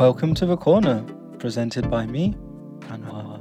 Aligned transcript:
Welcome 0.00 0.32
to 0.36 0.46
the 0.46 0.56
corner, 0.56 1.04
presented 1.38 1.90
by 1.90 2.06
me, 2.06 2.34
Anwar. 2.88 3.38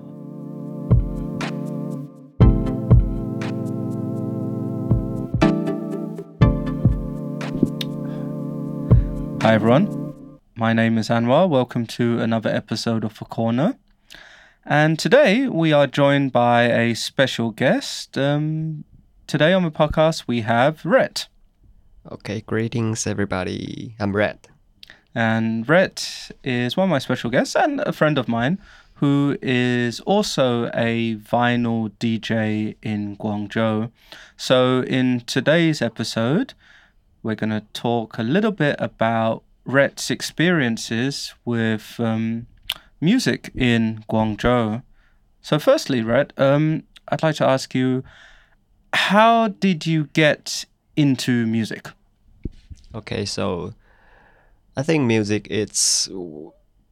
Hi 9.42 9.54
everyone, 9.54 10.14
my 10.56 10.74
name 10.74 10.98
is 10.98 11.08
Anwar. 11.08 11.48
Welcome 11.48 11.86
to 11.86 12.20
another 12.20 12.50
episode 12.50 13.06
of 13.06 13.18
The 13.18 13.24
Corner. 13.24 13.78
And 14.66 15.00
today 15.00 15.48
we 15.48 15.72
are 15.72 15.88
joined 15.88 16.34
by 16.34 16.64
a 16.64 16.94
special 16.94 17.52
guest. 17.52 18.18
Um, 18.18 18.84
today 19.28 19.54
on 19.54 19.64
the 19.64 19.72
podcast 19.72 20.26
we 20.28 20.42
have 20.42 20.84
Rhett. 20.84 21.30
Okay, 22.12 22.42
greetings 22.42 23.08
everybody. 23.08 23.96
I'm 23.98 24.14
Rhett. 24.14 24.50
And 25.20 25.68
Rhett 25.68 26.32
is 26.46 26.78
one 26.78 26.86
of 26.86 26.90
my 26.90 27.00
special 27.00 27.30
guests 27.30 27.54
and 27.54 27.82
a 27.82 27.92
friend 27.92 28.18
of 28.18 28.30
mine 28.30 28.58
who 29.02 29.38
is 29.42 30.00
also 30.02 30.68
a 30.68 31.18
vinyl 31.18 31.92
DJ 32.00 32.78
in 32.82 33.18
Guangzhou. 33.18 33.92
So, 34.38 34.82
in 34.84 35.20
today's 35.28 35.82
episode, 35.82 36.54
we're 37.22 37.36
going 37.36 37.50
to 37.50 37.66
talk 37.74 38.18
a 38.18 38.24
little 38.24 38.54
bit 38.54 38.78
about 38.80 39.44
Rhett's 39.66 40.10
experiences 40.10 41.34
with 41.44 42.00
um, 42.00 42.48
music 43.02 43.52
in 43.54 44.06
Guangzhou. 44.10 44.84
So, 45.42 45.60
firstly, 45.60 46.02
Rhett, 46.02 46.32
um, 46.38 46.84
I'd 47.10 47.24
like 47.24 47.36
to 47.36 47.46
ask 47.46 47.76
you 47.76 48.06
how 48.94 49.50
did 49.50 49.86
you 49.86 50.06
get 50.14 50.64
into 50.96 51.46
music? 51.46 51.90
Okay, 52.96 53.26
so 53.26 53.74
I 54.80 54.84
think 54.84 55.04
music 55.06 55.48
it's 55.50 56.08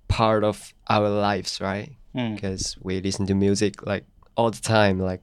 part 0.09 0.43
of 0.43 0.73
our 0.89 1.09
lives, 1.09 1.61
right? 1.61 1.95
Mm. 2.13 2.35
Because 2.35 2.75
we 2.81 2.99
listen 2.99 3.25
to 3.27 3.35
music 3.35 3.85
like 3.85 4.03
all 4.35 4.51
the 4.51 4.61
time, 4.61 4.99
like 4.99 5.21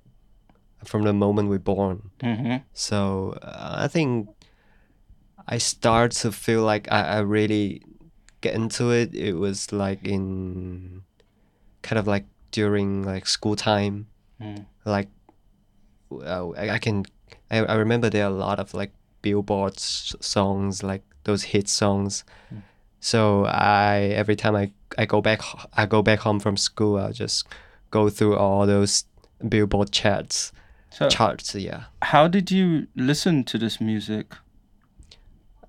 from 0.85 1.03
the 1.03 1.13
moment 1.13 1.51
we're 1.51 1.59
born. 1.59 2.11
hmm 2.23 2.57
So 2.73 3.37
uh, 3.43 3.85
I 3.85 3.89
think 3.89 4.29
I 5.47 5.59
start 5.59 6.13
to 6.23 6.33
feel 6.33 6.63
like 6.63 6.91
I, 6.91 7.01
I 7.17 7.19
really 7.21 7.83
get 8.41 8.55
into 8.55 8.91
it. 8.91 9.15
It 9.15 9.35
was 9.35 9.73
like 9.73 10.05
in 10.09 11.03
kind 11.83 11.99
of 11.99 12.07
like 12.07 12.25
during 12.51 13.03
like 13.05 13.27
school 13.27 13.57
time. 13.57 14.07
Mm. 14.41 14.65
Like 14.85 15.09
uh, 16.11 16.49
I, 16.57 16.71
I 16.71 16.79
can 16.79 17.05
I, 17.51 17.59
I 17.59 17.75
remember 17.75 18.09
there 18.09 18.25
are 18.25 18.33
a 18.33 18.41
lot 18.49 18.59
of 18.59 18.73
like 18.73 18.93
billboards 19.21 20.17
songs 20.21 20.83
like 20.83 21.03
those 21.25 21.43
hit 21.43 21.69
songs. 21.69 22.25
Mm. 22.53 22.63
So 23.01 23.45
I 23.47 24.13
every 24.15 24.37
time 24.37 24.57
I, 24.57 24.73
I 24.97 25.05
go 25.07 25.21
back 25.21 25.41
I 25.75 25.87
go 25.87 26.03
back 26.03 26.21
home 26.21 26.41
from 26.41 26.57
school 26.57 26.97
I'll 26.99 27.13
just 27.13 27.47
go 27.91 28.09
through 28.09 28.37
all 28.37 28.67
those 28.67 29.05
billboard 29.49 29.91
charts 29.93 30.53
So, 30.91 31.09
charts 31.09 31.55
yeah. 31.55 31.85
how 32.03 32.29
did 32.29 32.51
you 32.51 32.87
listen 32.97 33.45
to 33.45 33.59
this 33.59 33.81
music? 33.81 34.33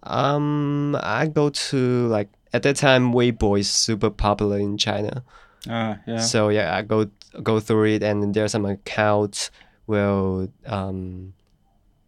Um, 0.03 0.95
I 1.01 1.27
go 1.27 1.49
to 1.49 2.07
like 2.07 2.29
at 2.53 2.63
that 2.63 2.75
time 2.75 3.11
Weibo 3.11 3.59
is 3.59 3.69
super 3.69 4.09
popular 4.09 4.59
in 4.59 4.77
China. 4.77 5.23
Ah, 5.67 5.97
yeah. 6.05 6.19
So 6.19 6.49
yeah, 6.49 6.75
I 6.77 6.83
go 6.83 7.09
go 7.41 7.59
through 7.59 7.85
it, 7.95 8.03
and 8.03 8.33
there's 8.33 8.51
some 8.51 8.65
accounts 8.65 9.49
will 9.87 10.47
um 10.67 11.33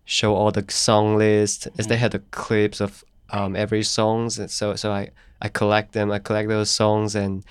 show 0.06 0.36
all 0.36 0.52
the 0.52 0.64
song 0.70 1.18
lists. 1.18 1.68
As 1.80 1.88
they 1.88 1.98
had 1.98 2.12
the 2.12 2.20
clips 2.32 2.80
of 2.80 3.04
um 3.32 3.56
every 3.56 3.84
songs, 3.84 4.40
and 4.40 4.50
so 4.52 4.76
so 4.76 4.92
I 4.92 5.10
I 5.42 5.50
collect 5.50 5.94
them. 5.94 6.12
I 6.12 6.20
collect 6.20 6.50
those 6.50 6.70
songs 6.72 7.16
and 7.16 7.44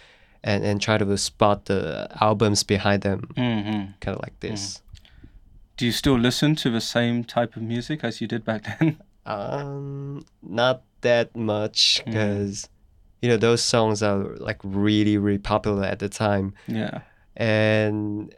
and 0.44 0.64
and 0.64 0.80
try 0.80 0.98
to 0.98 1.16
spot 1.18 1.64
the 1.66 2.08
albums 2.20 2.62
behind 2.64 3.02
them, 3.02 3.28
hmm 3.36 3.92
kind 4.00 4.16
of 4.16 4.22
like 4.22 4.38
this. 4.40 4.82
Do 5.76 5.84
you 5.84 5.92
still 5.92 6.18
listen 6.18 6.54
to 6.56 6.70
the 6.70 6.80
same 6.80 7.22
type 7.24 7.54
of 7.56 7.62
music 7.62 8.02
as 8.02 8.20
you 8.20 8.26
did 8.26 8.44
back 8.44 8.64
then? 8.80 8.98
Um, 9.26 10.24
not 10.42 10.82
that 11.02 11.36
much 11.36 12.00
Mm. 12.00 12.04
because 12.06 12.68
you 13.22 13.28
know 13.28 13.36
those 13.36 13.62
songs 13.62 14.02
are 14.02 14.36
like 14.38 14.58
really 14.62 15.18
really 15.18 15.38
popular 15.38 15.84
at 15.84 15.98
the 15.98 16.08
time, 16.08 16.54
yeah. 16.68 17.00
and 17.36 18.34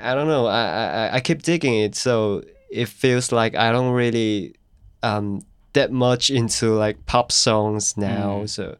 I 0.00 0.14
don't 0.14 0.28
know. 0.28 0.46
I 0.46 0.62
I, 1.10 1.14
I 1.16 1.20
keep 1.20 1.42
digging 1.42 1.74
it, 1.80 1.94
so 1.94 2.42
it 2.70 2.88
feels 2.88 3.32
like 3.32 3.54
I 3.54 3.72
don't 3.72 3.92
really 3.92 4.54
um 5.02 5.42
that 5.72 5.90
much 5.92 6.30
into 6.30 6.74
like 6.74 7.04
pop 7.06 7.32
songs 7.32 7.96
now. 7.96 8.40
Mm. 8.42 8.48
So, 8.48 8.76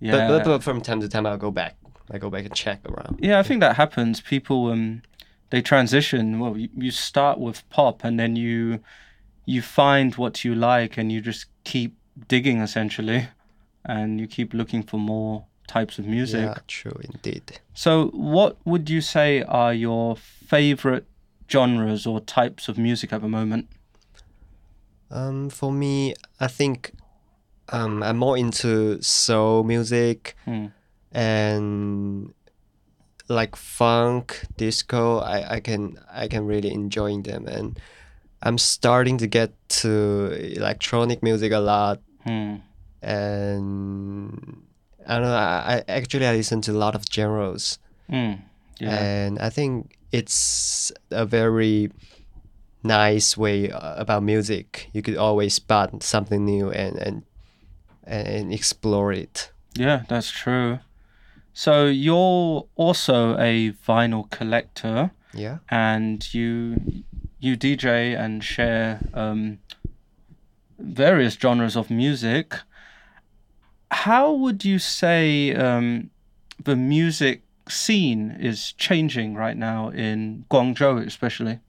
Yeah. 0.00 0.12
but, 0.12 0.28
but 0.28 0.44
but 0.44 0.62
from 0.62 0.80
time 0.80 1.00
to 1.00 1.08
time 1.08 1.26
I'll 1.26 1.36
go 1.38 1.50
back. 1.50 1.76
I 2.10 2.18
go 2.18 2.28
back 2.30 2.44
and 2.44 2.54
check 2.54 2.80
around. 2.88 3.18
yeah, 3.22 3.38
I 3.38 3.42
think 3.42 3.60
that 3.60 3.76
happens. 3.76 4.20
People 4.20 4.70
um 4.70 5.02
they 5.50 5.62
transition. 5.62 6.38
Well, 6.40 6.56
you, 6.56 6.68
you 6.76 6.90
start 6.90 7.38
with 7.38 7.68
pop 7.70 8.04
and 8.04 8.18
then 8.18 8.36
you 8.36 8.80
you 9.46 9.62
find 9.62 10.14
what 10.16 10.44
you 10.44 10.54
like 10.54 10.96
and 10.98 11.10
you 11.12 11.20
just 11.20 11.46
keep 11.64 11.96
digging 12.28 12.60
essentially 12.60 13.28
and 13.84 14.20
you 14.20 14.26
keep 14.26 14.54
looking 14.54 14.82
for 14.82 14.98
more 14.98 15.44
types 15.66 15.98
of 15.98 16.06
music. 16.06 16.42
Yeah, 16.44 16.58
true 16.66 16.98
indeed. 17.02 17.58
So, 17.74 18.06
what 18.08 18.56
would 18.64 18.88
you 18.88 19.00
say 19.00 19.42
are 19.42 19.74
your 19.74 20.16
favorite 20.16 21.06
genres 21.50 22.06
or 22.06 22.20
types 22.20 22.68
of 22.68 22.78
music 22.78 23.12
at 23.12 23.20
the 23.22 23.28
moment? 23.28 23.68
Um, 25.14 25.48
for 25.50 25.70
me, 25.72 26.14
I 26.40 26.48
think 26.48 26.92
um 27.72 28.02
I'm 28.02 28.18
more 28.18 28.36
into 28.38 29.00
soul 29.02 29.62
music. 29.64 30.34
Hmm. 30.44 30.66
and 31.12 32.34
like 33.28 33.54
funk 33.56 34.26
disco 34.58 35.18
I, 35.20 35.54
I 35.56 35.60
can 35.60 35.96
i 36.12 36.26
can 36.28 36.44
really 36.44 36.70
enjoying 36.72 37.22
them 37.22 37.46
and 37.46 37.78
i'm 38.42 38.58
starting 38.58 39.16
to 39.18 39.26
get 39.26 39.50
to 39.82 39.90
electronic 40.58 41.22
music 41.22 41.52
a 41.52 41.60
lot 41.60 42.00
Hmm. 42.26 42.56
and 43.02 44.62
i 45.06 45.14
don't 45.14 45.22
know 45.22 45.34
i, 45.34 45.76
I 45.76 45.84
actually 45.88 46.26
i 46.26 46.32
listen 46.34 46.60
to 46.62 46.72
a 46.72 46.80
lot 46.84 46.94
of 46.94 47.02
genres 47.14 47.78
Hmm. 48.10 48.32
Yeah. 48.80 48.90
and 49.04 49.38
i 49.38 49.48
think 49.50 49.96
it's 50.12 50.92
a 51.10 51.24
very 51.24 51.90
nice 52.84 53.36
way 53.36 53.70
uh, 53.70 53.94
about 53.96 54.22
music 54.22 54.88
you 54.92 55.02
could 55.02 55.16
always 55.16 55.54
spot 55.54 56.02
something 56.02 56.44
new 56.44 56.70
and 56.70 56.96
and 56.98 57.22
and 58.06 58.52
explore 58.52 59.10
it 59.12 59.50
Yeah, 59.76 60.04
that's 60.08 60.30
true. 60.30 60.78
So 61.54 61.86
you're 61.86 62.66
also 62.76 63.36
a 63.38 63.72
vinyl 63.72 64.28
collector, 64.30 65.10
yeah 65.32 65.58
and 65.70 66.22
you 66.34 67.04
you 67.40 67.56
DJ 67.56 68.14
and 68.14 68.42
share 68.44 69.00
um, 69.14 69.58
various 70.78 71.34
genres 71.34 71.76
of 71.76 71.90
music. 71.90 72.54
How 73.90 74.32
would 74.32 74.64
you 74.64 74.78
say 74.78 75.54
um, 75.54 76.10
the 76.62 76.76
music 76.76 77.42
scene 77.68 78.36
is 78.40 78.72
changing 78.72 79.34
right 79.34 79.56
now 79.56 79.88
in 79.90 80.44
Guangzhou, 80.50 81.06
especially? 81.06 81.60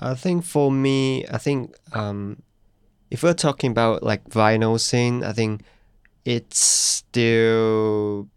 I 0.00 0.14
think 0.14 0.44
for 0.44 0.70
me, 0.70 1.24
I 1.26 1.38
think 1.38 1.74
um, 1.92 2.42
if 3.10 3.22
we're 3.22 3.34
talking 3.34 3.70
about 3.70 4.02
like 4.02 4.28
vinyl 4.30 4.78
scene, 4.80 5.22
I 5.24 5.32
think 5.32 5.62
it's 6.24 6.58
still 6.58 8.28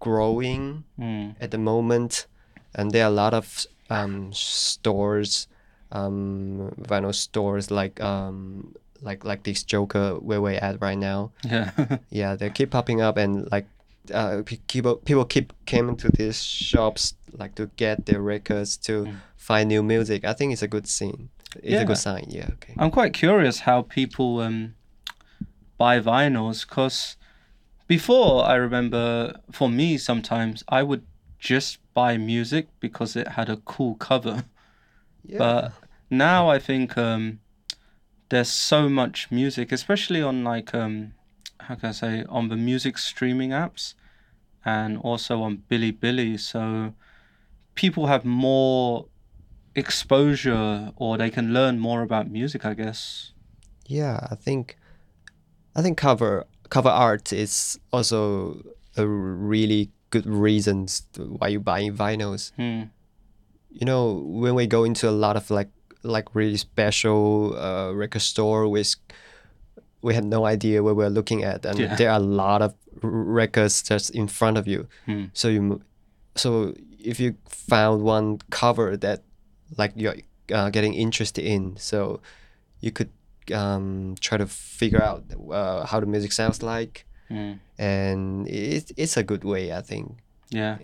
growing 0.00 0.84
Hmm. 0.96 1.30
at 1.40 1.50
the 1.50 1.58
moment, 1.58 2.26
and 2.74 2.90
there 2.92 3.04
are 3.04 3.10
a 3.10 3.14
lot 3.14 3.34
of 3.34 3.66
um, 3.90 4.32
stores, 4.32 5.48
um, 5.92 6.72
vinyl 6.80 7.14
stores 7.14 7.70
like 7.70 8.00
um, 8.02 8.74
like 9.02 9.24
like 9.24 9.42
this 9.44 9.62
Joker 9.62 10.14
where 10.20 10.40
we're 10.40 10.58
at 10.60 10.80
right 10.80 10.98
now. 10.98 11.32
Yeah. 11.44 11.70
Yeah, 12.10 12.36
they 12.36 12.50
keep 12.50 12.70
popping 12.70 13.00
up 13.00 13.16
and 13.16 13.48
like 13.50 13.66
uh, 14.12 14.42
people 14.68 14.96
people 14.96 15.24
keep 15.24 15.52
coming 15.66 15.96
to 15.96 16.08
these 16.10 16.42
shops 16.42 17.14
like 17.38 17.54
to 17.56 17.70
get 17.76 18.06
their 18.06 18.20
records 18.20 18.76
to 18.78 19.04
Mm. 19.04 19.16
find 19.36 19.68
new 19.68 19.82
music. 19.82 20.24
I 20.24 20.32
think 20.32 20.52
it's 20.52 20.62
a 20.62 20.68
good 20.68 20.86
scene. 20.86 21.28
It's 21.56 21.72
Yeah. 21.72 21.80
a 21.82 21.84
good 21.84 21.98
sign. 21.98 22.26
Yeah. 22.28 22.48
Okay. 22.54 22.74
I'm 22.78 22.90
quite 22.90 23.12
curious 23.12 23.60
how 23.60 23.82
people 23.82 24.40
um, 24.40 24.74
buy 25.78 26.00
vinyls 26.00 26.66
because 26.66 27.16
before 27.86 28.44
I 28.44 28.54
remember 28.56 29.34
for 29.52 29.68
me 29.68 29.98
sometimes 29.98 30.64
I 30.68 30.82
would 30.82 31.02
just 31.38 31.78
buy 31.94 32.16
music 32.18 32.66
because 32.80 33.16
it 33.16 33.28
had 33.28 33.48
a 33.48 33.56
cool 33.58 33.94
cover. 33.96 34.44
Yeah. 35.24 35.38
But 35.38 35.72
now 36.10 36.48
I 36.48 36.58
think 36.58 36.96
um, 36.98 37.40
there's 38.28 38.48
so 38.50 38.88
much 38.88 39.30
music, 39.30 39.72
especially 39.72 40.22
on 40.22 40.44
like 40.44 40.74
um, 40.74 41.12
how 41.60 41.74
can 41.76 41.88
I 41.90 41.92
say 41.92 42.24
on 42.28 42.48
the 42.48 42.56
music 42.56 42.98
streaming 42.98 43.50
apps 43.50 43.94
and 44.64 44.98
also 44.98 45.42
on 45.42 45.62
Bilibili. 45.70 46.38
So 46.40 46.94
people 47.76 48.06
have 48.08 48.24
more 48.24 49.06
exposure 49.76 50.90
or 50.96 51.16
they 51.18 51.30
can 51.30 51.52
learn 51.52 51.78
more 51.78 52.02
about 52.02 52.30
music, 52.30 52.64
I 52.64 52.74
guess. 52.74 53.32
Yeah, 53.86 54.26
I 54.30 54.34
think 54.34 54.76
I 55.76 55.82
think 55.82 55.96
cover 55.98 56.44
cover 56.70 56.88
art 56.88 57.32
is 57.32 57.78
also 57.92 58.60
a 58.96 59.06
really 59.06 59.90
good 60.10 60.26
reason 60.26 60.86
why 61.38 61.48
you're 61.48 61.60
buying 61.60 61.94
vinyls. 61.94 62.52
Hmm. 62.56 62.84
You 63.70 63.84
know, 63.86 64.14
when 64.26 64.54
we 64.54 64.66
go 64.66 64.84
into 64.84 65.08
a 65.08 65.12
lot 65.12 65.36
of 65.36 65.50
like 65.50 65.68
like 66.02 66.34
really 66.34 66.56
special 66.56 67.54
uh, 67.58 67.92
record 67.92 68.22
store 68.22 68.68
with 68.68 68.94
we 70.02 70.14
have 70.14 70.24
no 70.24 70.44
idea 70.46 70.82
what 70.82 70.96
we're 70.96 71.10
looking 71.10 71.42
at 71.44 71.64
and 71.66 71.78
Yeah. 71.78 71.96
there 71.96 72.10
are 72.10 72.16
a 72.20 72.22
lot 72.22 72.62
of 72.62 72.74
r- 73.02 73.10
records 73.10 73.82
just 73.82 74.10
in 74.10 74.28
front 74.28 74.56
of 74.58 74.66
you 74.68 74.86
Hmm. 75.06 75.24
so 75.32 75.48
you 75.48 75.80
so 76.36 76.74
if 77.10 77.20
you 77.20 77.34
found 77.48 78.02
one 78.02 78.38
cover 78.50 78.96
that 78.96 79.22
like 79.78 79.92
you're 79.96 80.16
uh, 80.52 80.70
getting 80.70 80.94
interested 80.94 81.44
in 81.44 81.76
so 81.76 82.20
you 82.80 82.90
could 82.92 83.10
um, 83.54 84.14
try 84.20 84.36
to 84.38 84.46
figure 84.46 85.02
out 85.08 85.22
uh, 85.50 85.86
how 85.86 86.00
the 86.00 86.06
music 86.06 86.32
sounds 86.32 86.62
like 86.62 87.04
Hmm. 87.28 87.52
and 87.78 88.46
it, 88.48 88.92
it's 88.96 89.16
a 89.16 89.22
good 89.30 89.44
way 89.44 89.72
i 89.72 89.82
think 89.82 90.04
Yeah. 90.50 90.78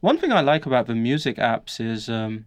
One 0.00 0.18
thing 0.20 0.30
I 0.32 0.42
like 0.52 0.66
about 0.66 0.86
the 0.86 0.94
music 0.94 1.36
apps 1.38 1.80
is 1.80 2.08
um, 2.08 2.44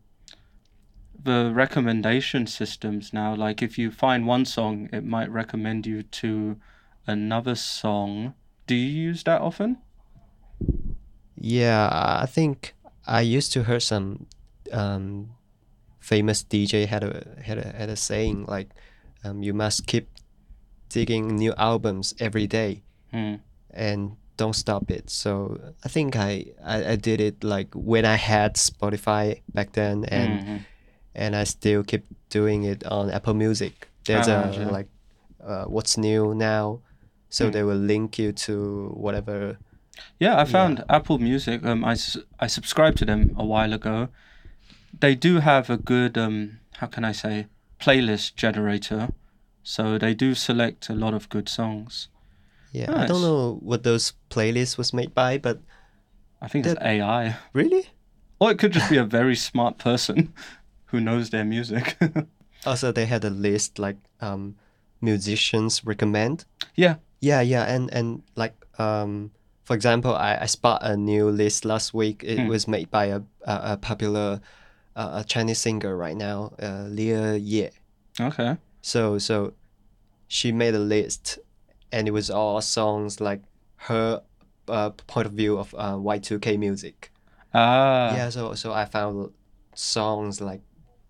the 1.24 1.52
recommendation 1.54 2.46
systems 2.48 3.12
now. 3.12 3.36
Like 3.36 3.66
if 3.66 3.78
you 3.80 3.92
find 3.92 4.28
one 4.28 4.46
song, 4.46 4.88
it 4.94 5.04
might 5.04 5.32
recommend 5.32 5.88
you 5.88 6.04
to 6.22 6.58
another 7.08 7.56
song. 7.56 8.34
Do 8.68 8.76
you 8.76 9.10
use 9.10 9.24
that 9.24 9.42
often? 9.42 9.78
yeah 11.42 11.88
i 12.22 12.26
think 12.26 12.76
i 13.10 13.22
used 13.38 13.52
to 13.54 13.64
hear 13.64 13.80
some 13.80 14.26
um, 14.72 15.30
famous 16.00 16.44
dj 16.44 16.86
had 16.94 17.04
a 17.04 17.14
had 17.48 17.58
a 17.58 17.68
had 17.80 17.90
a 17.90 17.96
saying 17.96 18.46
like 18.56 18.70
um, 19.26 19.44
you 19.44 19.54
must 19.54 19.86
keep 19.88 20.08
digging 20.90 21.36
new 21.36 21.54
albums 21.58 22.14
every 22.20 22.48
day 22.48 22.84
Hmm. 23.12 23.36
and 23.74 24.16
don't 24.38 24.56
stop 24.56 24.90
it. 24.92 25.10
So 25.10 25.58
I 25.84 25.90
think 25.90 26.16
I, 26.16 26.46
I, 26.64 26.94
I 26.94 26.96
did 26.96 27.20
it 27.20 27.44
like 27.44 27.68
when 27.76 28.06
I 28.06 28.16
had 28.16 28.56
Spotify 28.56 29.42
back 29.54 29.74
then 29.74 30.06
and 30.06 30.32
Mhm. 30.40 30.60
and 31.16 31.36
I 31.36 31.44
still 31.46 31.84
keep 31.84 32.06
doing 32.30 32.64
it 32.64 32.86
on 32.88 33.10
Apple 33.12 33.34
Music. 33.34 33.90
There's 34.06 34.30
Ah, 34.30 34.46
a 34.48 34.54
yeah. 34.54 34.70
like 34.72 34.88
uh, 35.44 35.66
what's 35.66 35.98
new 35.98 36.34
now. 36.36 36.80
So 37.30 37.46
Hmm. 37.46 37.52
they 37.52 37.64
will 37.64 37.82
link 37.94 38.18
you 38.22 38.32
to 38.48 38.94
whatever 38.96 39.58
Yeah, 40.20 40.38
I 40.38 40.46
found 40.46 40.84
Apple 40.90 41.18
Music. 41.20 41.66
Um, 41.66 41.84
I, 41.86 41.96
I 42.40 42.48
subscribed 42.48 42.98
to 43.00 43.06
them 43.06 43.36
a 43.38 43.46
while 43.46 43.74
ago. 43.74 44.10
They 45.00 45.16
do 45.16 45.40
have 45.40 45.70
a 45.70 45.78
good 45.78 46.18
um, 46.18 46.60
how 46.80 46.88
can 46.88 47.04
I 47.04 47.12
say, 47.12 47.48
playlist 47.80 48.36
generator. 48.36 49.10
So 49.64 49.98
they 49.98 50.14
do 50.14 50.34
select 50.34 50.90
a 50.90 50.94
lot 50.96 51.14
of 51.14 51.30
good 51.30 51.50
songs. 51.50 52.08
yeah. 52.72 53.04
I 53.04 53.06
don't 53.06 53.22
know 53.22 53.60
what 53.62 53.84
those 53.84 54.14
playlists 54.30 54.78
was 54.78 54.94
made 54.94 55.14
by, 55.14 55.38
but 55.38 55.60
I 56.42 56.48
think 56.48 56.66
it's 56.66 56.82
AI, 56.82 57.36
really? 57.54 57.90
or 58.40 58.52
it 58.52 58.58
could 58.60 58.72
just 58.72 58.90
be 58.90 58.96
a 58.98 59.04
very 59.04 59.36
smart 59.36 59.78
person 59.78 60.34
who 60.86 61.00
knows 61.02 61.30
their 61.30 61.46
music. 61.46 61.98
Also 62.66 62.92
they 62.92 63.06
had 63.06 63.24
a 63.24 63.30
list 63.30 63.80
like 63.80 63.96
um 64.20 64.56
musicians 65.02 65.86
recommend. 65.86 66.46
yeah. 66.76 66.96
Yeah, 67.22 67.42
yeah, 67.42 67.64
and 67.76 67.94
and 67.94 68.24
like 68.36 68.56
um, 68.80 69.32
for 69.70 69.76
example, 69.76 70.16
I, 70.16 70.32
I 70.42 70.48
spot 70.48 70.82
a 70.82 70.98
new 70.98 71.30
list 71.30 71.64
last 71.64 71.94
week. 71.94 72.24
It 72.24 72.40
Hmm. 72.42 72.50
was 72.50 72.68
made 72.68 72.90
by 72.90 73.06
a 73.18 73.20
a, 73.46 73.56
a 73.74 73.78
popular 73.78 74.42
uh, 74.96 75.22
a 75.22 75.24
Chinese 75.24 75.60
singer 75.60 75.94
right 75.96 76.18
now, 76.18 76.38
uh, 76.68 76.86
Lia 76.90 77.36
Ye. 77.38 77.70
Okay. 78.20 78.58
So 78.82 79.20
so, 79.20 79.54
she 80.28 80.52
made 80.52 80.74
a 80.74 80.80
list, 80.98 81.38
and 81.92 82.08
it 82.08 82.14
was 82.20 82.32
all 82.32 82.62
songs 82.62 83.22
like 83.22 83.42
her 83.90 84.22
uh, 84.68 84.90
point 85.06 85.28
of 85.28 85.34
view 85.34 85.60
of 85.60 85.76
uh, 85.78 85.98
Y 86.02 86.18
two 86.18 86.40
K 86.40 86.58
music. 86.58 87.12
Ah. 87.54 88.16
yeah, 88.16 88.30
so 88.32 88.56
so 88.56 88.74
I 88.74 88.86
found 88.86 89.30
songs 89.76 90.42
like 90.42 90.62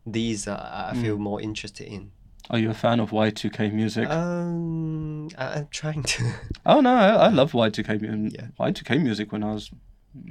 these 0.05 0.51
uh, 0.51 0.89
I 0.91 0.95
feel 1.01 1.15
Hmm. 1.15 1.23
more 1.23 1.39
interested 1.41 1.87
in. 1.87 2.11
Are 2.49 2.57
you 2.57 2.71
a 2.71 2.73
fan 2.73 2.99
of 2.99 3.11
Y2K 3.11 3.71
music? 3.73 4.09
Um, 4.09 5.29
I, 5.37 5.59
I'm 5.59 5.67
trying 5.69 6.03
to. 6.03 6.33
oh 6.65 6.81
no, 6.81 6.93
I, 6.93 7.09
I 7.09 7.27
love 7.29 7.51
Y2K 7.51 8.01
music. 8.01 8.39
Yeah. 8.41 8.47
Y2K 8.67 9.01
music 9.01 9.31
when 9.31 9.43
I 9.43 9.53
was, 9.53 9.69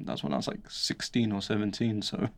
that's 0.05 0.25
when 0.25 0.32
I 0.32 0.37
was 0.37 0.49
like 0.49 0.69
16 0.69 1.31
or 1.32 1.41
17. 1.41 2.03
So. 2.03 2.29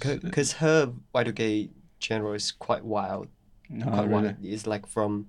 because 0.00 0.54
her 0.54 0.92
Y2K 1.14 1.70
genre 2.02 2.32
is 2.32 2.50
quite 2.52 2.84
wild. 2.84 3.28
No, 3.68 3.86
quite 3.86 4.08
really. 4.08 4.22
wild. 4.24 4.36
It's 4.42 4.66
like 4.66 4.86
from 4.86 5.26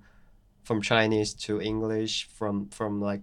from 0.64 0.80
Chinese 0.82 1.34
to 1.34 1.60
English, 1.60 2.24
from 2.36 2.68
from 2.70 3.00
like 3.00 3.22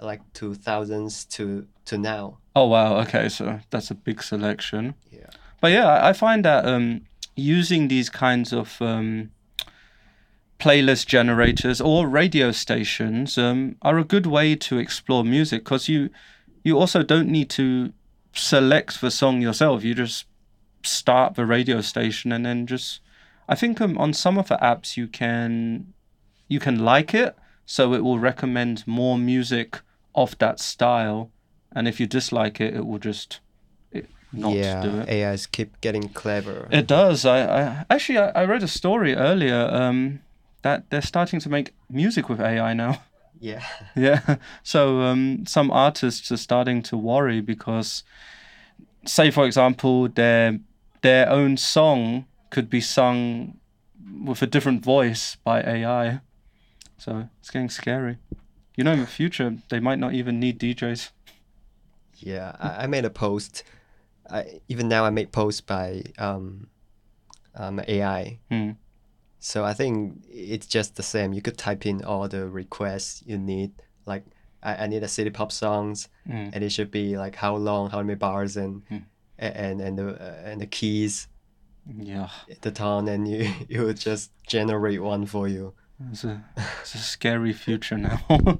like 0.00 0.20
two 0.32 0.54
thousands 0.54 1.24
to 1.26 1.66
to 1.84 1.96
now. 1.98 2.38
Oh 2.56 2.66
wow. 2.66 2.96
Okay, 3.02 3.28
so 3.28 3.60
that's 3.70 3.90
a 3.90 3.94
big 3.94 4.22
selection. 4.22 4.94
Yeah. 5.12 5.26
But 5.60 5.70
yeah, 5.72 5.86
I- 5.86 6.08
I 6.10 6.12
find 6.12 6.44
that 6.44 6.64
um, 6.66 7.02
using 7.36 7.88
these 7.88 8.10
kinds 8.10 8.52
of 8.52 8.80
um, 8.82 9.30
playlist 10.58 11.06
generators 11.06 11.80
or 11.80 12.08
radio 12.08 12.50
stations 12.50 13.38
um, 13.38 13.76
are 13.82 13.98
a 13.98 14.04
good 14.04 14.26
way 14.26 14.56
to 14.56 14.78
explore 14.78 15.24
music 15.24 15.64
because 15.64 15.88
you 15.88 16.10
you 16.64 16.78
also 16.78 17.02
don't 17.02 17.28
need 17.28 17.48
to 17.48 17.92
select 18.32 19.00
the 19.00 19.10
song 19.10 19.40
yourself. 19.40 19.84
You 19.84 19.94
just 19.94 20.26
start 20.82 21.34
the 21.34 21.46
radio 21.46 21.80
station 21.80 22.32
and 22.32 22.44
then 22.44 22.66
just. 22.66 23.00
I 23.50 23.54
think 23.54 23.80
um, 23.80 23.96
on 23.96 24.12
some 24.12 24.36
of 24.36 24.48
the 24.48 24.58
apps 24.58 24.96
you 24.96 25.06
can 25.06 25.94
you 26.48 26.60
can 26.60 26.84
like 26.84 27.14
it, 27.14 27.34
so 27.64 27.94
it 27.94 28.04
will 28.04 28.18
recommend 28.18 28.86
more 28.86 29.16
music 29.16 29.80
of 30.14 30.36
that 30.38 30.60
style, 30.60 31.30
and 31.72 31.88
if 31.88 31.98
you 31.98 32.06
dislike 32.06 32.60
it, 32.60 32.74
it 32.74 32.86
will 32.86 32.98
just 32.98 33.40
not 34.32 34.52
yeah, 34.52 34.82
do 34.82 34.98
it. 34.98 35.08
AIs 35.08 35.46
keep 35.46 35.80
getting 35.80 36.08
clever. 36.08 36.68
It 36.70 36.86
does. 36.86 37.24
I, 37.24 37.40
I 37.40 37.84
actually 37.90 38.18
I, 38.18 38.28
I 38.30 38.44
read 38.44 38.62
a 38.62 38.68
story 38.68 39.14
earlier 39.14 39.68
um, 39.72 40.20
that 40.62 40.90
they're 40.90 41.02
starting 41.02 41.40
to 41.40 41.48
make 41.48 41.74
music 41.90 42.28
with 42.28 42.40
AI 42.40 42.74
now. 42.74 43.02
yeah. 43.40 43.64
yeah. 43.96 44.36
So 44.62 45.00
um, 45.02 45.46
some 45.46 45.70
artists 45.70 46.30
are 46.32 46.36
starting 46.36 46.82
to 46.84 46.96
worry 46.96 47.40
because, 47.40 48.02
say 49.06 49.30
for 49.30 49.46
example, 49.46 50.08
their 50.08 50.60
their 51.02 51.30
own 51.30 51.56
song 51.56 52.26
could 52.50 52.68
be 52.68 52.80
sung 52.80 53.58
with 54.24 54.42
a 54.42 54.46
different 54.46 54.82
voice 54.84 55.36
by 55.44 55.62
AI. 55.62 56.20
So 56.96 57.28
it's 57.38 57.50
getting 57.50 57.70
scary. 57.70 58.18
You 58.76 58.84
know, 58.84 58.92
in 58.92 59.00
the 59.00 59.06
future 59.06 59.56
they 59.68 59.80
might 59.80 59.98
not 59.98 60.14
even 60.14 60.40
need 60.40 60.58
DJs. 60.58 61.10
Yeah, 62.20 62.56
I, 62.58 62.84
I 62.84 62.86
made 62.86 63.04
a 63.04 63.10
post. 63.10 63.62
I, 64.30 64.60
even 64.68 64.88
now, 64.88 65.04
I 65.04 65.10
make 65.10 65.32
posts 65.32 65.60
by 65.60 66.02
um, 66.18 66.68
um, 67.54 67.80
AI. 67.86 68.38
Hmm. 68.50 68.72
So 69.40 69.64
I 69.64 69.72
think 69.74 70.24
it's 70.28 70.66
just 70.66 70.96
the 70.96 71.02
same. 71.02 71.32
You 71.32 71.42
could 71.42 71.56
type 71.58 71.86
in 71.86 72.04
all 72.04 72.26
the 72.28 72.48
requests 72.48 73.22
you 73.26 73.38
need. 73.38 73.70
Like 74.06 74.24
I, 74.62 74.84
I 74.84 74.86
need 74.88 75.02
a 75.02 75.08
city 75.08 75.30
pop 75.30 75.52
songs, 75.52 76.08
Mm. 76.28 76.50
and 76.52 76.64
it 76.64 76.70
should 76.72 76.90
be 76.90 77.16
like 77.16 77.36
how 77.36 77.54
long, 77.56 77.90
how 77.90 78.02
many 78.02 78.16
bars, 78.16 78.56
and 78.56 78.82
a- 79.38 79.56
and 79.56 79.80
and 79.80 79.96
the 79.98 80.08
uh, 80.20 80.42
and 80.50 80.60
the 80.60 80.66
keys, 80.66 81.28
Yeah, 81.86 82.28
the 82.62 82.70
tone, 82.72 83.08
and 83.08 83.28
you 83.28 83.50
you 83.68 83.82
will 83.82 83.94
just 83.94 84.30
generate 84.46 85.00
one 85.02 85.26
for 85.26 85.48
you. 85.48 85.74
it's 86.12 86.24
a 86.24 86.44
it's 86.80 86.94
a 86.94 86.98
scary 86.98 87.52
future 87.52 87.96
now. 87.98 88.18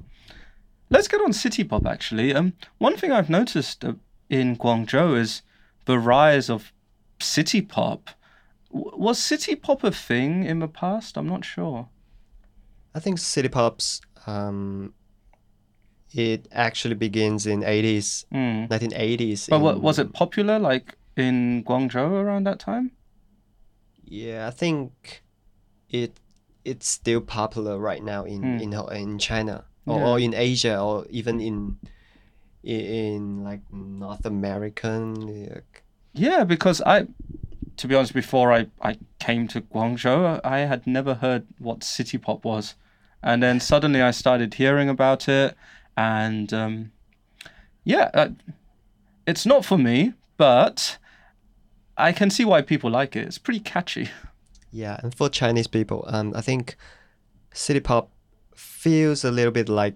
Let's 0.89 1.07
get 1.07 1.21
on 1.21 1.33
city 1.33 1.63
pop. 1.63 1.85
Actually, 1.85 2.33
um, 2.33 2.53
one 2.79 2.95
thing 2.97 3.11
I've 3.11 3.29
noticed 3.29 3.85
uh, 3.85 3.93
in 4.29 4.55
Guangzhou 4.55 5.17
is 5.19 5.41
the 5.85 5.99
rise 5.99 6.49
of 6.49 6.71
city 7.19 7.61
pop. 7.61 8.09
Was 8.71 9.17
city 9.19 9.55
pop 9.55 9.83
a 9.83 9.91
thing 9.91 10.43
in 10.43 10.59
the 10.59 10.67
past? 10.67 11.17
I'm 11.17 11.27
not 11.27 11.43
sure. 11.45 11.89
I 12.93 12.99
think 12.99 13.19
city 13.19 13.49
pops. 13.49 14.01
Um, 14.27 14.93
it 16.13 16.47
actually 16.51 16.95
begins 16.95 17.45
in 17.45 17.61
80s, 17.63 18.25
Mm. 18.33 18.67
1980s. 18.69 19.47
But 19.49 19.61
what 19.61 19.81
was 19.81 19.99
it 19.99 20.13
popular 20.13 20.59
like 20.59 20.97
in 21.15 21.63
Guangzhou 21.63 22.11
around 22.11 22.45
that 22.45 22.59
time? 22.59 22.91
Yeah, 24.03 24.47
I 24.47 24.51
think 24.51 25.23
it 25.89 26.19
it's 26.65 26.87
still 26.87 27.21
popular 27.21 27.79
right 27.79 28.03
now 28.03 28.23
in 28.25 28.41
Hmm. 28.43 28.59
in 28.59 28.73
in 28.91 29.17
China 29.19 29.65
or, 29.85 29.97
Yeah. 29.99 30.07
or 30.07 30.19
in 30.19 30.33
Asia 30.33 30.79
or 30.79 31.05
even 31.09 31.39
in 31.39 31.77
in, 32.63 32.79
in 32.81 33.43
like 33.43 33.61
North 33.71 34.25
American. 34.25 35.15
like- 35.47 35.83
Yeah, 36.13 36.43
because 36.43 36.81
I, 36.85 37.07
to 37.79 37.87
be 37.87 37.95
honest, 37.95 38.13
before 38.13 38.51
I, 38.51 38.67
I 38.81 38.97
came 39.19 39.47
to 39.47 39.61
Guangzhou, 39.61 40.41
I 40.43 40.59
had 40.59 40.85
never 40.85 41.13
heard 41.15 41.47
what 41.59 41.81
city 41.81 42.17
pop 42.17 42.43
was. 42.43 42.75
And 43.23 43.41
then 43.41 43.61
suddenly 43.61 44.01
I 44.01 44.11
started 44.11 44.55
hearing 44.55 44.89
about 44.89 45.29
it. 45.29 45.55
And 45.95 46.53
um, 46.53 46.91
yeah, 47.85 48.11
uh, 48.13 48.29
it's 49.25 49.45
not 49.45 49.63
for 49.63 49.77
me, 49.77 50.13
but 50.35 50.97
I 51.97 52.11
can 52.11 52.29
see 52.29 52.43
why 52.43 52.61
people 52.63 52.89
like 52.89 53.15
it. 53.15 53.25
It's 53.27 53.37
pretty 53.37 53.61
catchy. 53.61 54.09
Yeah, 54.71 54.99
and 55.01 55.15
for 55.15 55.29
Chinese 55.29 55.67
people, 55.67 56.03
um, 56.09 56.33
I 56.35 56.41
think 56.41 56.75
city 57.53 57.79
pop 57.79 58.11
feels 58.53 59.23
a 59.23 59.31
little 59.31 59.53
bit 59.53 59.69
like 59.69 59.95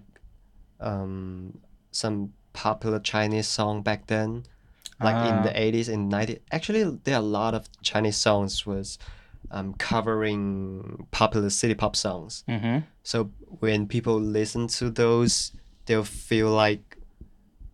um, 0.80 1.58
some 1.90 2.32
popular 2.54 2.98
Chinese 2.98 3.46
song 3.46 3.82
back 3.82 4.06
then, 4.06 4.44
like 5.00 5.16
in 5.28 5.34
Ah. 5.38 5.42
the 5.42 5.60
eighties 5.60 5.88
and 5.88 6.08
nineties. 6.08 6.38
Actually, 6.50 6.84
there 7.04 7.16
are 7.16 7.18
a 7.20 7.30
lot 7.40 7.54
of 7.54 7.68
Chinese 7.82 8.16
songs 8.16 8.64
was 8.66 8.98
um, 9.50 9.74
covering 9.74 11.06
popular 11.10 11.50
city 11.50 11.74
pop 11.74 11.94
songs. 11.96 12.44
Mm-hmm. 12.48 12.78
So 13.02 13.30
when 13.60 13.86
people 13.86 14.20
listen 14.20 14.66
to 14.78 14.90
those, 14.90 15.52
they'll 15.86 16.04
feel 16.04 16.50
like, 16.50 16.96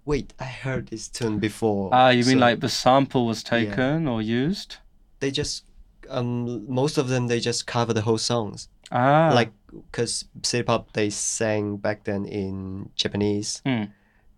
wait, 0.05 0.35
I 0.41 0.45
heard 0.45 0.89
this 0.89 1.09
tune 1.09 1.39
before. 1.39 1.91
Ah, 1.93 2.11
you 2.11 2.25
mean 2.25 2.39
like 2.41 2.61
the 2.61 2.69
sample 2.69 3.27
was 3.27 3.43
taken 3.43 4.07
or 4.09 4.21
used? 4.23 4.77
they 5.21 5.31
just 5.31 5.65
um 6.09 6.65
most 6.67 6.97
of 6.97 7.09
them 7.09 7.27
they 7.29 7.39
just 7.39 7.67
cover 7.67 7.93
the 7.93 8.01
whole 8.03 8.19
songs. 8.19 8.69
Ah, 8.91 9.31
like 9.35 9.53
because 9.91 10.25
city 10.43 10.63
pop 10.65 10.93
they 10.95 11.11
sang 11.11 11.77
back 11.77 12.05
then 12.05 12.25
in 12.25 12.89
Japanese, 12.97 13.63
Mm. 13.67 13.93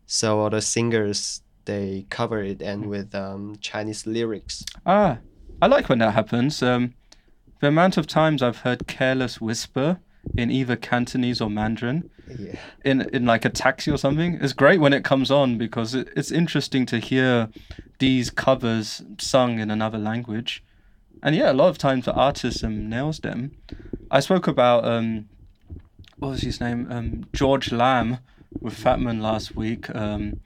so 0.06 0.40
all 0.40 0.50
the 0.50 0.60
singers 0.60 1.40
they 1.64 2.06
cover 2.10 2.42
it 2.42 2.62
and 2.62 2.86
with 2.86 3.14
um, 3.14 3.56
Chinese 3.60 4.06
lyrics. 4.06 4.64
ah, 4.86 5.18
I 5.60 5.66
like 5.66 5.88
when 5.88 5.98
that 6.00 6.14
happens. 6.14 6.62
Um, 6.62 6.94
the 7.60 7.68
amount 7.68 7.96
of 7.96 8.06
times 8.06 8.42
I've 8.42 8.58
heard 8.58 8.86
"Careless 8.86 9.40
Whisper" 9.40 10.00
in 10.36 10.50
either 10.50 10.76
Cantonese 10.76 11.40
or 11.40 11.50
Mandarin 11.50 12.10
Yeah, 12.38 12.56
in 12.84 13.02
in 13.12 13.24
like 13.26 13.44
a 13.44 13.50
taxi 13.50 13.90
or 13.90 13.98
something 13.98 14.34
is 14.34 14.52
great 14.52 14.80
when 14.80 14.92
it 14.92 15.04
comes 15.04 15.30
on 15.30 15.58
because 15.58 15.94
it, 15.94 16.08
it's 16.16 16.30
interesting 16.32 16.86
to 16.86 16.98
hear 16.98 17.48
these 17.98 18.30
covers 18.30 19.02
sung 19.18 19.58
in 19.60 19.70
another 19.70 19.98
language. 19.98 20.64
And 21.22 21.36
yeah, 21.36 21.52
a 21.52 21.54
lot 21.54 21.68
of 21.68 21.78
times 21.78 22.04
the 22.04 22.12
artist 22.14 22.64
um, 22.64 22.88
nails 22.88 23.20
them. 23.20 23.52
I 24.10 24.20
spoke 24.20 24.48
about 24.48 24.84
um, 24.84 25.28
what 26.18 26.30
was 26.30 26.40
his 26.42 26.60
name? 26.60 26.86
Um, 26.90 27.26
George 27.32 27.70
Lam 27.72 28.18
with 28.60 28.74
Fatman 28.78 29.20
last 29.20 29.56
week, 29.56 29.88
um, 29.94 30.40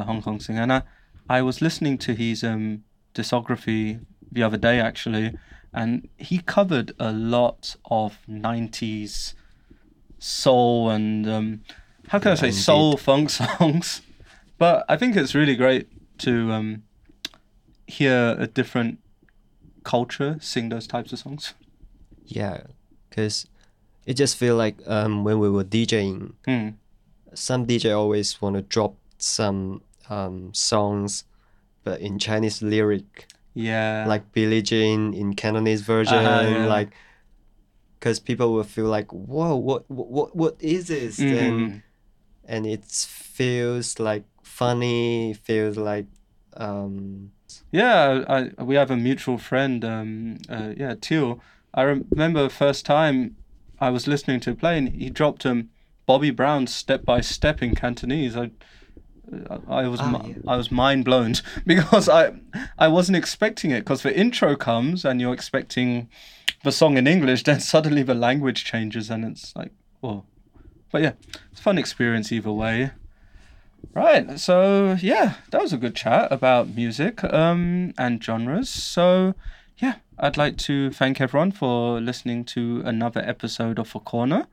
a 0.00 0.04
Hong 0.04 0.22
Kong 0.22 0.40
singer. 0.40 0.62
And 0.62 0.72
I, 0.72 0.82
I 1.28 1.42
was 1.42 1.60
listening 1.62 1.98
to 1.98 2.14
his 2.14 2.42
um, 2.44 2.84
discography 3.14 4.04
the 4.32 4.42
other 4.42 4.56
day 4.56 4.80
actually, 4.80 5.36
and 5.72 6.08
he 6.16 6.38
covered 6.38 6.92
a 6.98 7.12
lot 7.12 7.76
of 7.90 8.18
90s 8.28 9.34
soul 10.18 10.90
and 10.90 11.28
um, 11.28 11.62
how 12.08 12.18
can 12.18 12.32
I 12.32 12.34
say 12.34 12.48
indeed. 12.48 12.60
soul 12.60 12.96
funk 12.96 13.30
songs. 13.40 14.02
But 14.58 14.84
I 14.88 14.96
think 14.96 15.16
it's 15.16 15.34
really 15.34 15.56
great 15.56 15.88
to 16.18 16.52
um, 16.52 16.82
hear 17.86 18.36
a 18.38 18.46
different 18.46 18.98
culture 19.82 20.38
sing 20.40 20.68
those 20.70 20.86
types 20.86 21.12
of 21.12 21.18
songs. 21.18 21.54
yeah, 22.26 22.62
because 23.10 23.46
it 24.06 24.14
just 24.14 24.36
feel 24.36 24.56
like 24.56 24.76
um, 24.86 25.24
when 25.24 25.38
we 25.38 25.48
were 25.50 25.64
DJing, 25.64 26.32
Hmm. 26.46 26.68
some 27.34 27.66
DJ 27.66 27.96
always 27.96 28.40
want 28.40 28.56
to 28.56 28.62
drop 28.62 28.94
some 29.18 29.82
um, 30.10 30.52
songs, 30.52 31.24
but 31.82 32.00
in 32.00 32.18
Chinese 32.18 32.62
lyric. 32.62 33.26
Yeah. 33.56 34.06
like 34.08 34.32
Billie 34.32 34.62
Jean 34.62 35.14
in 35.14 35.34
Cantonese 35.34 35.82
version, 35.82 36.18
Uh-huh, 36.18 36.48
yeah. 36.48 36.66
like 36.66 36.90
because 37.98 38.18
people 38.20 38.52
will 38.52 38.64
feel 38.64 38.86
like, 38.86 39.12
whoa, 39.12 39.54
what, 39.56 39.88
what, 39.88 40.34
what 40.36 40.56
is 40.60 40.88
this? 40.88 41.20
And 41.20 41.32
Mhm. 41.32 41.82
and 42.46 42.66
it 42.66 42.84
feels 42.84 43.98
like 43.98 44.24
funny, 44.42 45.32
feels 45.34 45.76
like, 45.76 46.06
um, 46.56 47.30
Yeah, 47.72 48.24
I, 48.28 48.62
we 48.62 48.74
have 48.74 48.90
a 48.90 48.96
mutual 48.96 49.38
friend. 49.38 49.84
Um, 49.84 50.38
uh, 50.48 50.72
yeah, 50.76 50.94
Teal. 51.00 51.40
I 51.72 51.82
remember 51.82 52.42
the 52.42 52.50
first 52.50 52.84
time 52.84 53.36
I 53.80 53.90
was 53.90 54.06
listening 54.06 54.40
to 54.40 54.50
it 54.50 54.58
play, 54.58 54.76
and 54.78 54.88
he 54.90 55.08
dropped 55.10 55.46
um, 55.46 55.70
Bobby 56.06 56.30
Brown's 56.30 56.74
"Step 56.74 57.04
by 57.04 57.20
Step" 57.20 57.62
in 57.62 57.74
Cantonese. 57.74 58.36
I, 58.36 58.50
I, 59.68 59.88
was 59.88 60.00
Ah, 60.00 60.22
yeah. 60.26 60.34
I 60.46 60.56
was 60.56 60.70
mind 60.70 61.04
blown 61.04 61.34
because 61.66 62.08
I 62.08 62.32
I 62.78 62.88
wasn't 62.88 63.16
expecting 63.16 63.70
it. 63.70 63.80
Because 63.80 64.02
the 64.02 64.16
intro 64.16 64.56
comes 64.56 65.04
and 65.04 65.20
you're 65.20 65.34
expecting 65.34 66.08
the 66.62 66.72
song 66.72 66.96
in 66.96 67.06
English, 67.06 67.44
then 67.44 67.60
suddenly 67.74 68.02
the 68.02 68.14
language 68.14 68.64
changes 68.64 69.10
and 69.10 69.24
it's 69.24 69.54
like, 69.56 69.72
oh. 70.02 70.24
But 70.92 71.02
yeah, 71.02 71.12
it's 71.50 71.60
a 71.60 71.62
fun 71.62 71.78
experience 71.78 72.30
either 72.30 72.52
way. 72.52 72.92
Right, 73.92 74.40
so 74.40 74.96
yeah, 75.00 75.34
that 75.50 75.60
was 75.60 75.72
a 75.72 75.76
good 75.76 75.94
chat 75.94 76.32
about 76.32 76.68
music 76.68 77.22
um, 77.24 77.92
and 77.98 78.22
genres. 78.22 78.68
So 78.68 79.34
yeah, 79.78 79.96
I'd 80.18 80.36
like 80.36 80.56
to 80.58 80.90
thank 80.90 81.20
everyone 81.20 81.52
for 81.52 82.00
listening 82.00 82.44
to 82.46 82.82
another 82.84 83.20
episode 83.20 83.78
of 83.78 83.94
A 83.94 84.00
Corner. 84.00 84.46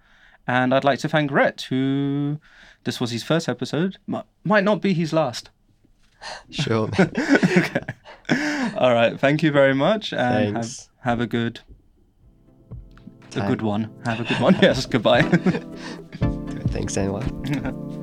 And 0.48 0.74
I'd 0.74 0.84
like 0.84 1.00
to 1.00 1.10
thank 1.10 1.32
Rhett, 1.32 1.62
who 1.70 2.40
this 2.84 3.00
was 3.00 3.12
his 3.12 3.24
first 3.24 3.48
episode, 3.48 3.98
m- 4.12 4.24
might 4.44 4.64
not 4.64 4.82
be 4.82 4.94
his 4.94 5.14
last. 5.14 5.50
sure. 6.50 6.90
okay. 7.00 7.82
All 8.78 8.94
right, 8.94 9.20
thank 9.20 9.44
you 9.44 9.52
very 9.52 9.74
much, 9.74 10.14
and 10.14 10.56
have, 10.56 10.64
Thanks. 10.66 10.90
have 11.02 11.20
a 11.20 11.28
good, 11.28 11.60
a 12.72 13.30
Time. 13.32 13.48
good 13.50 13.62
one. 13.62 13.92
Have 14.06 14.20
a 14.20 14.24
good 14.24 14.40
one. 14.40 14.56
yes, 14.62 14.86
goodbye. 14.86 15.22
Thanks, 16.72 16.98
anyone. 16.98 17.98